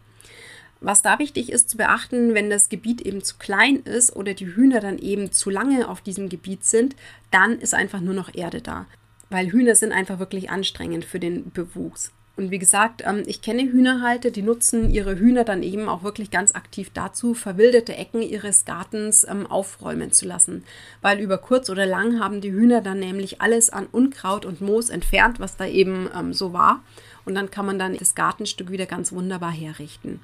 Was 0.79 1.01
da 1.01 1.19
wichtig 1.19 1.51
ist 1.51 1.69
zu 1.69 1.75
beachten, 1.75 2.33
wenn 2.33 2.49
das 2.49 2.69
Gebiet 2.69 3.01
eben 3.01 3.21
zu 3.21 3.35
klein 3.37 3.81
ist 3.83 4.15
oder 4.15 4.33
die 4.33 4.47
Hühner 4.47 4.79
dann 4.79 4.97
eben 4.97 5.33
zu 5.33 5.49
lange 5.49 5.89
auf 5.89 5.99
diesem 5.99 6.29
Gebiet 6.29 6.63
sind, 6.63 6.95
dann 7.31 7.59
ist 7.59 7.73
einfach 7.73 7.99
nur 7.99 8.13
noch 8.13 8.33
Erde 8.33 8.61
da. 8.61 8.85
Weil 9.29 9.51
Hühner 9.51 9.75
sind 9.75 9.91
einfach 9.91 10.19
wirklich 10.19 10.49
anstrengend 10.49 11.03
für 11.03 11.19
den 11.19 11.51
Bewuchs. 11.51 12.13
Und 12.35 12.51
wie 12.51 12.59
gesagt, 12.59 13.03
ähm, 13.05 13.23
ich 13.25 13.41
kenne 13.41 13.63
Hühnerhalter, 13.63 14.31
die 14.31 14.41
nutzen 14.41 14.89
ihre 14.89 15.19
Hühner 15.19 15.43
dann 15.43 15.61
eben 15.61 15.89
auch 15.89 16.03
wirklich 16.03 16.31
ganz 16.31 16.55
aktiv 16.55 16.89
dazu, 16.93 17.33
verwilderte 17.33 17.95
Ecken 17.95 18.21
ihres 18.21 18.63
Gartens 18.63 19.27
ähm, 19.29 19.45
aufräumen 19.45 20.13
zu 20.13 20.25
lassen. 20.25 20.63
Weil 21.01 21.19
über 21.19 21.37
kurz 21.37 21.69
oder 21.69 21.85
lang 21.85 22.19
haben 22.21 22.39
die 22.39 22.53
Hühner 22.53 22.81
dann 22.81 22.99
nämlich 22.99 23.41
alles 23.41 23.69
an 23.69 23.87
Unkraut 23.91 24.45
und 24.45 24.61
Moos 24.61 24.89
entfernt, 24.89 25.39
was 25.41 25.57
da 25.57 25.65
eben 25.65 26.09
ähm, 26.17 26.33
so 26.33 26.53
war. 26.53 26.81
Und 27.25 27.35
dann 27.35 27.51
kann 27.51 27.65
man 27.65 27.77
dann 27.77 27.97
das 27.97 28.15
Gartenstück 28.15 28.71
wieder 28.71 28.85
ganz 28.85 29.11
wunderbar 29.11 29.51
herrichten. 29.51 30.21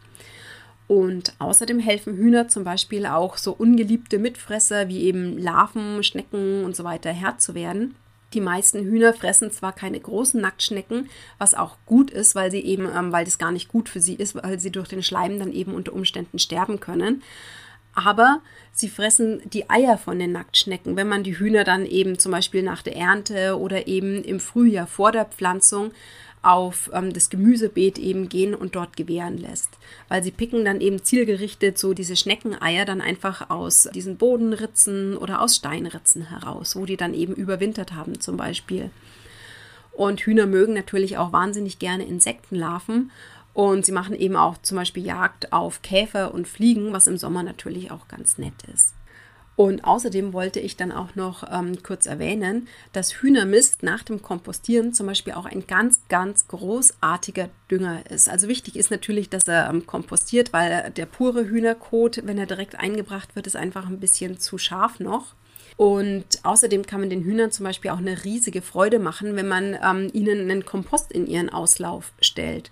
Und 0.88 1.34
außerdem 1.40 1.80
helfen 1.80 2.16
Hühner 2.16 2.48
zum 2.48 2.64
Beispiel 2.64 3.08
auch 3.08 3.38
so 3.38 3.52
ungeliebte 3.52 4.20
Mitfresser 4.20 4.88
wie 4.88 5.02
eben 5.04 5.38
Larven, 5.38 6.04
Schnecken 6.04 6.64
und 6.64 6.76
so 6.76 6.84
weiter 6.84 7.12
Herr 7.12 7.38
zu 7.40 7.56
werden. 7.56 7.96
Die 8.36 8.42
meisten 8.42 8.84
Hühner 8.84 9.14
fressen 9.14 9.50
zwar 9.50 9.74
keine 9.74 10.00
großen 10.00 10.40
Nacktschnecken, 10.42 11.10
was 11.38 11.56
auch 11.56 11.78
gut 11.86 12.12
ist, 12.12 12.36
weil 12.36 12.52
sie 12.52 12.60
eben, 12.60 12.88
ähm, 12.94 13.14
weil 13.14 13.26
das 13.26 13.38
gar 13.38 13.54
nicht 13.54 13.70
gut 13.70 13.88
für 13.88 14.02
sie 14.02 14.16
ist, 14.16 14.36
weil 14.36 14.60
sie 14.60 14.72
durch 14.72 14.90
den 14.90 15.02
Schleim 15.02 15.40
dann 15.40 15.54
eben 15.54 15.74
unter 15.74 15.94
Umständen 15.94 16.38
sterben 16.38 16.82
können. 16.82 17.24
Aber 17.94 18.42
sie 18.74 18.90
fressen 18.90 19.42
die 19.46 19.70
Eier 19.70 19.98
von 19.98 20.20
den 20.20 20.34
Nacktschnecken, 20.34 20.98
wenn 20.98 21.08
man 21.08 21.24
die 21.24 21.40
Hühner 21.40 21.64
dann 21.64 21.86
eben 21.86 22.20
zum 22.20 22.34
Beispiel 22.34 22.62
nach 22.62 22.82
der 22.82 22.98
Ernte 22.98 23.58
oder 23.58 23.88
eben 23.88 24.22
im 24.22 24.42
Frühjahr 24.42 24.86
vor 24.86 25.14
der 25.14 25.24
Pflanzung 25.24 25.92
auf 26.46 26.90
ähm, 26.94 27.12
das 27.12 27.30
Gemüsebeet 27.30 27.98
eben 27.98 28.30
gehen 28.30 28.54
und 28.54 28.76
dort 28.76 28.96
gewähren 28.96 29.38
lässt. 29.38 29.70
Weil 30.08 30.24
sie 30.24 30.32
picken 30.32 30.64
dann 30.66 30.82
eben 30.82 31.04
zielgerichtet 31.04 31.78
so 31.78 31.94
diese 31.94 32.16
Schneckeneier 32.16 32.86
dann 32.86 33.02
einfach 33.02 33.50
aus 33.50 33.90
diesen 33.94 34.18
Bodenritzen 34.18 35.18
oder 35.18 35.42
aus 35.42 35.56
Steinritzen 35.56 36.30
heraus, 36.30 36.76
wo 36.76 36.86
die 36.86 36.98
dann 36.98 37.14
eben 37.14 37.34
überwintert 37.34 37.94
haben 37.94 38.20
zum 38.20 38.38
Beispiel. 38.38 38.92
Und 39.92 40.22
Hühner 40.22 40.46
mögen 40.46 40.74
natürlich 40.74 41.18
auch 41.18 41.32
wahnsinnig 41.32 41.80
gerne 41.80 42.06
Insektenlarven. 42.06 43.12
Und 43.54 43.86
sie 43.86 43.94
machen 43.94 44.16
eben 44.16 44.36
auch 44.36 44.58
zum 44.62 44.78
Beispiel 44.78 45.06
Jagd 45.06 45.54
auf 45.54 45.82
Käfer 45.82 46.34
und 46.34 46.48
Fliegen, 46.48 46.92
was 46.92 47.08
im 47.08 47.18
Sommer 47.18 47.42
natürlich 47.42 47.90
auch 47.90 48.10
ganz 48.10 48.38
nett 48.38 48.54
ist. 48.74 48.94
Und 49.56 49.86
außerdem 49.86 50.34
wollte 50.34 50.60
ich 50.60 50.76
dann 50.76 50.92
auch 50.92 51.16
noch 51.16 51.44
ähm, 51.50 51.82
kurz 51.82 52.08
erwähnen, 52.08 52.68
dass 52.92 53.22
Hühnermist 53.22 53.84
nach 53.84 54.04
dem 54.04 54.22
Kompostieren 54.22 54.94
zum 54.94 55.08
Beispiel 55.08 55.34
auch 55.34 55.46
ein 55.46 55.66
ganz, 55.66 56.02
ganz 56.10 56.48
großartiger 56.48 57.50
Dünger 57.72 58.10
ist. 58.10 58.30
Also 58.30 58.50
wichtig 58.50 58.76
ist 58.76 58.92
natürlich, 58.92 59.30
dass 59.30 59.48
er 59.48 59.70
ähm, 59.70 59.86
kompostiert, 59.86 60.52
weil 60.52 60.92
der 60.92 61.06
pure 61.06 61.48
Hühnerkot, 61.48 62.22
wenn 62.26 62.38
er 62.38 62.48
direkt 62.48 62.78
eingebracht 62.78 63.36
wird, 63.36 63.48
ist 63.48 63.56
einfach 63.56 63.88
ein 63.88 64.00
bisschen 64.00 64.40
zu 64.40 64.58
scharf 64.58 65.00
noch. 65.00 65.36
Und 65.78 66.26
außerdem 66.44 66.86
kann 66.86 67.02
man 67.02 67.10
den 67.10 67.24
Hühnern 67.24 67.52
zum 67.52 67.66
Beispiel 67.66 67.92
auch 67.92 67.98
eine 67.98 68.24
riesige 68.24 68.62
Freude 68.62 69.00
machen, 69.00 69.36
wenn 69.36 69.48
man 69.48 69.78
ähm, 69.82 70.10
ihnen 70.14 70.50
einen 70.50 70.66
Kompost 70.66 71.12
in 71.12 71.28
ihren 71.28 71.50
Auslauf 71.50 72.12
stellt 72.22 72.72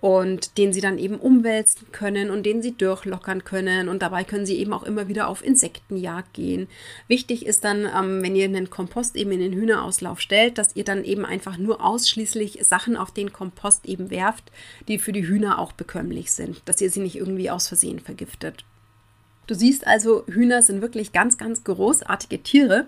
und 0.00 0.56
den 0.56 0.72
sie 0.72 0.80
dann 0.80 0.98
eben 0.98 1.16
umwälzen 1.16 1.92
können 1.92 2.30
und 2.30 2.44
den 2.44 2.62
sie 2.62 2.72
durchlockern 2.72 3.44
können 3.44 3.88
und 3.88 4.02
dabei 4.02 4.24
können 4.24 4.46
sie 4.46 4.58
eben 4.58 4.72
auch 4.72 4.82
immer 4.82 5.08
wieder 5.08 5.28
auf 5.28 5.44
Insektenjagd 5.44 6.32
gehen. 6.32 6.68
Wichtig 7.06 7.44
ist 7.44 7.64
dann, 7.64 7.84
ähm, 7.84 8.22
wenn 8.22 8.36
ihr 8.36 8.46
einen 8.46 8.70
Kompost 8.70 9.16
eben 9.16 9.32
in 9.32 9.40
den 9.40 9.52
Hühnerauslauf 9.52 10.20
stellt, 10.20 10.58
dass 10.58 10.74
ihr 10.74 10.84
dann 10.84 11.04
eben 11.04 11.26
einfach 11.26 11.58
nur 11.58 11.84
ausschließlich 11.84 12.60
Sachen 12.62 12.96
auf 12.96 13.10
den 13.10 13.32
Kompost 13.32 13.86
eben 13.86 14.10
werft, 14.10 14.50
die 14.88 14.98
für 14.98 15.12
die 15.12 15.26
Hühner 15.26 15.58
auch 15.58 15.72
bekömmlich 15.72 16.32
sind, 16.32 16.62
dass 16.64 16.80
ihr 16.80 16.90
sie 16.90 17.00
nicht 17.00 17.16
irgendwie 17.16 17.50
aus 17.50 17.68
Versehen 17.68 18.00
vergiftet. 18.00 18.64
Du 19.46 19.56
siehst 19.56 19.84
also, 19.84 20.24
Hühner 20.28 20.62
sind 20.62 20.80
wirklich 20.80 21.12
ganz, 21.12 21.36
ganz 21.36 21.64
großartige 21.64 22.40
Tiere 22.40 22.86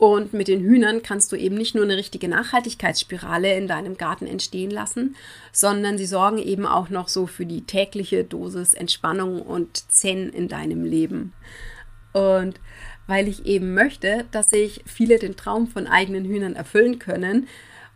und 0.00 0.32
mit 0.32 0.48
den 0.48 0.62
Hühnern 0.62 1.02
kannst 1.02 1.30
du 1.30 1.36
eben 1.36 1.56
nicht 1.56 1.74
nur 1.74 1.84
eine 1.84 1.98
richtige 1.98 2.26
Nachhaltigkeitsspirale 2.26 3.54
in 3.54 3.68
deinem 3.68 3.98
Garten 3.98 4.26
entstehen 4.26 4.70
lassen, 4.70 5.14
sondern 5.52 5.98
sie 5.98 6.06
sorgen 6.06 6.38
eben 6.38 6.64
auch 6.64 6.88
noch 6.88 7.08
so 7.08 7.26
für 7.26 7.44
die 7.44 7.66
tägliche 7.66 8.24
Dosis 8.24 8.72
Entspannung 8.72 9.42
und 9.42 9.92
Zen 9.92 10.30
in 10.30 10.48
deinem 10.48 10.84
Leben. 10.84 11.34
Und 12.14 12.60
weil 13.08 13.28
ich 13.28 13.44
eben 13.44 13.74
möchte, 13.74 14.24
dass 14.30 14.48
sich 14.48 14.82
viele 14.86 15.18
den 15.18 15.36
Traum 15.36 15.68
von 15.68 15.86
eigenen 15.86 16.24
Hühnern 16.24 16.56
erfüllen 16.56 16.98
können, 16.98 17.46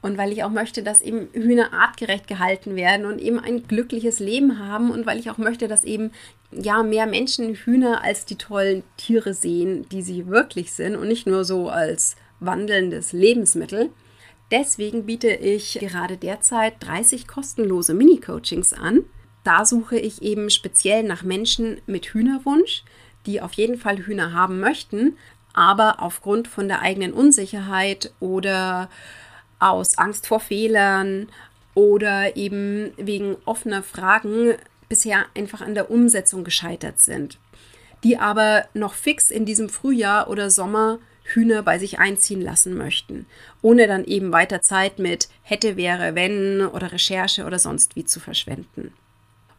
und 0.04 0.18
weil 0.18 0.32
ich 0.32 0.44
auch 0.44 0.50
möchte, 0.50 0.82
dass 0.82 1.00
eben 1.00 1.28
Hühner 1.32 1.72
artgerecht 1.72 2.28
gehalten 2.28 2.76
werden 2.76 3.06
und 3.06 3.22
eben 3.22 3.40
ein 3.40 3.66
glückliches 3.66 4.18
Leben 4.18 4.58
haben 4.58 4.90
und 4.90 5.06
weil 5.06 5.18
ich 5.18 5.30
auch 5.30 5.38
möchte, 5.38 5.66
dass 5.66 5.82
eben 5.82 6.10
ja 6.52 6.82
mehr 6.82 7.06
Menschen 7.06 7.54
Hühner 7.54 8.04
als 8.04 8.26
die 8.26 8.36
tollen 8.36 8.82
Tiere 8.98 9.32
sehen, 9.32 9.88
die 9.88 10.02
sie 10.02 10.26
wirklich 10.26 10.74
sind 10.74 10.94
und 10.94 11.08
nicht 11.08 11.26
nur 11.26 11.46
so 11.46 11.70
als 11.70 12.16
wandelndes 12.38 13.14
Lebensmittel. 13.14 13.88
Deswegen 14.50 15.06
biete 15.06 15.30
ich 15.30 15.78
gerade 15.80 16.18
derzeit 16.18 16.74
30 16.80 17.26
kostenlose 17.26 17.94
Mini-Coachings 17.94 18.74
an. 18.74 19.06
Da 19.42 19.64
suche 19.64 19.98
ich 19.98 20.20
eben 20.20 20.50
speziell 20.50 21.02
nach 21.02 21.22
Menschen 21.22 21.80
mit 21.86 22.08
Hühnerwunsch, 22.08 22.84
die 23.24 23.40
auf 23.40 23.54
jeden 23.54 23.78
Fall 23.78 23.96
Hühner 24.04 24.34
haben 24.34 24.60
möchten, 24.60 25.16
aber 25.54 26.02
aufgrund 26.02 26.46
von 26.46 26.68
der 26.68 26.82
eigenen 26.82 27.14
Unsicherheit 27.14 28.12
oder 28.20 28.90
aus 29.70 29.98
Angst 29.98 30.26
vor 30.26 30.40
Fehlern 30.40 31.28
oder 31.74 32.36
eben 32.36 32.92
wegen 32.96 33.36
offener 33.44 33.82
Fragen 33.82 34.54
bisher 34.88 35.26
einfach 35.34 35.60
an 35.60 35.74
der 35.74 35.90
Umsetzung 35.90 36.44
gescheitert 36.44 37.00
sind, 37.00 37.38
die 38.04 38.18
aber 38.18 38.66
noch 38.74 38.94
fix 38.94 39.30
in 39.30 39.44
diesem 39.44 39.68
Frühjahr 39.68 40.28
oder 40.28 40.50
Sommer 40.50 40.98
Hühner 41.24 41.62
bei 41.62 41.78
sich 41.78 41.98
einziehen 41.98 42.42
lassen 42.42 42.76
möchten, 42.76 43.26
ohne 43.62 43.86
dann 43.86 44.04
eben 44.04 44.30
weiter 44.30 44.60
Zeit 44.60 44.98
mit 44.98 45.28
hätte, 45.42 45.76
wäre, 45.76 46.14
wenn 46.14 46.66
oder 46.66 46.92
Recherche 46.92 47.46
oder 47.46 47.58
sonst 47.58 47.96
wie 47.96 48.04
zu 48.04 48.20
verschwenden. 48.20 48.92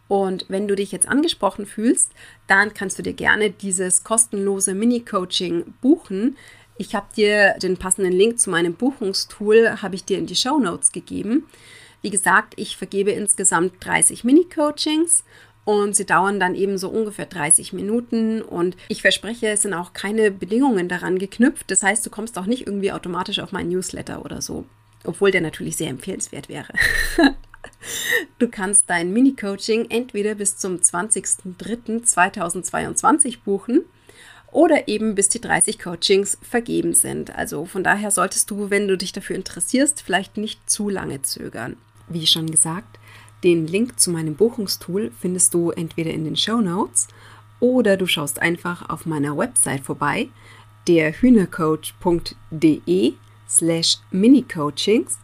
Und 0.08 0.46
wenn 0.48 0.68
du 0.68 0.76
dich 0.76 0.92
jetzt 0.92 1.08
angesprochen 1.08 1.66
fühlst, 1.66 2.12
dann 2.46 2.76
kannst 2.76 3.00
du 3.00 3.04
dir 3.04 3.14
gerne 3.14 3.50
dieses 3.50 4.04
kostenlose 4.04 4.76
Mini-Coaching 4.76 5.74
buchen 5.82 6.38
Ich 6.78 6.94
habe 6.94 7.08
dir 7.16 7.56
den 7.62 7.78
passenden 7.78 8.12
Link 8.12 8.38
zu 8.40 8.50
meinem 8.50 8.74
Buchungstool, 8.74 9.82
habe 9.82 9.96
ich 9.96 10.04
dir 10.04 10.18
in 10.18 10.26
die 10.26 10.36
Show 10.36 10.60
Notes 10.60 10.92
gegeben. 10.92 11.46
Wie 12.02 12.10
gesagt, 12.10 12.54
ich 12.58 12.76
vergebe 12.76 13.12
insgesamt 13.12 13.74
30 13.80 14.26
Mini-Coachings 14.26 15.24
und 15.64 15.96
sie 15.96 16.06
dauern 16.06 16.38
dann 16.40 16.54
eben 16.54 16.78
so 16.78 16.90
ungefähr 16.90 17.26
30 17.26 17.74
Minuten 17.74 18.42
und 18.42 18.76
ich 18.90 19.02
verspreche, 19.02 19.48
es 19.48 19.64
sind 19.64 19.74
auch 19.74 19.94
keine 19.94 20.32
Bedingungen 20.32 20.90
daran 20.90 21.18
geknüpft. 21.18 21.72
Das 21.72 21.82
heißt, 21.82 22.06
du 22.06 22.10
kommst 22.10 22.38
auch 22.38 22.46
nicht 22.46 22.68
irgendwie 22.68 22.92
automatisch 22.92 23.40
auf 23.40 23.54
meinen 23.54 23.70
Newsletter 23.70 24.24
oder 24.24 24.42
so, 24.42 24.66
obwohl 25.06 25.32
der 25.32 25.42
natürlich 25.42 25.78
sehr 25.78 25.90
empfehlenswert 25.90 26.50
wäre. 26.50 26.74
Du 28.40 28.50
kannst 28.50 28.90
dein 28.90 29.14
Mini-Coaching 29.14 29.90
entweder 29.90 30.34
bis 30.36 30.58
zum 30.58 30.78
20.03.2022 30.78 33.38
buchen 33.44 33.86
oder 34.56 34.88
eben 34.88 35.16
bis 35.16 35.28
die 35.28 35.42
30 35.42 35.80
Coachings 35.80 36.38
vergeben 36.42 36.94
sind. 36.94 37.36
Also 37.36 37.66
von 37.66 37.84
daher 37.84 38.10
solltest 38.10 38.50
du, 38.50 38.70
wenn 38.70 38.88
du 38.88 38.98
dich 38.98 39.12
dafür 39.12 39.36
interessierst, 39.36 40.02
vielleicht 40.02 40.38
nicht 40.38 40.70
zu 40.70 40.88
lange 40.88 41.22
zögern. 41.22 41.76
Wie 42.08 42.26
schon 42.26 42.50
gesagt, 42.50 42.98
den 43.44 43.68
Link 43.68 44.00
zu 44.00 44.12
meinem 44.12 44.36
Buchungstool 44.36 45.12
findest 45.20 45.54
du 45.54 45.72
entweder 45.72 46.12
in 46.12 46.24
den 46.24 46.38
Show 46.38 46.62
Notes 46.62 47.10
oder 47.60 47.98
du 47.98 48.08
schaust 48.08 48.42
einfach 48.42 48.90
auf 48.90 49.06
meiner 49.06 49.38
Website 49.38 49.82
vorbei, 49.82 50.30
der 50.88 51.12
hühnercoach.de 51.12 53.14
slash 53.50 53.98
minicoachings 54.12 55.20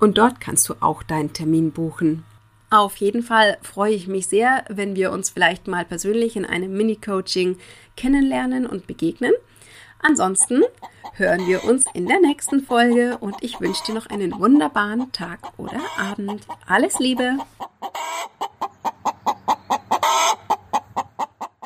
und 0.00 0.16
dort 0.16 0.40
kannst 0.40 0.70
du 0.70 0.74
auch 0.80 1.02
deinen 1.02 1.34
Termin 1.34 1.70
buchen. 1.70 2.24
Auf 2.70 2.96
jeden 2.96 3.22
Fall 3.22 3.58
freue 3.62 3.94
ich 3.94 4.08
mich 4.08 4.26
sehr, 4.26 4.64
wenn 4.68 4.96
wir 4.96 5.12
uns 5.12 5.30
vielleicht 5.30 5.68
mal 5.68 5.84
persönlich 5.84 6.36
in 6.36 6.44
einem 6.44 6.72
Mini-Coaching 6.72 7.56
kennenlernen 7.96 8.66
und 8.66 8.86
begegnen. 8.86 9.32
Ansonsten 10.00 10.62
hören 11.14 11.46
wir 11.46 11.64
uns 11.64 11.86
in 11.94 12.06
der 12.06 12.20
nächsten 12.20 12.62
Folge 12.62 13.16
und 13.18 13.36
ich 13.42 13.60
wünsche 13.60 13.84
dir 13.84 13.94
noch 13.94 14.06
einen 14.06 14.38
wunderbaren 14.38 15.10
Tag 15.12 15.58
oder 15.58 15.80
Abend. 15.96 16.46
Alles 16.66 16.98
Liebe! 16.98 17.38